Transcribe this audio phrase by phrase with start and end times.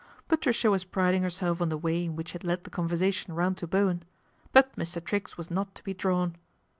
[0.27, 3.67] Patricia was priding herself on the way which she had led the conversation round to
[3.67, 4.01] wen;
[4.51, 4.99] but Mr.
[4.99, 6.37] Triggs was not to be drawn.